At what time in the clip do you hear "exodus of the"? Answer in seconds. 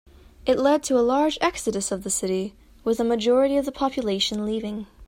1.41-2.09